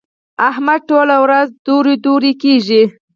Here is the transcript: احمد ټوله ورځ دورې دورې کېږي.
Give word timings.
احمد 0.49 0.79
ټوله 0.89 1.15
ورځ 1.25 1.47
دورې 1.65 1.95
دورې 2.05 2.31
کېږي. 2.43 2.83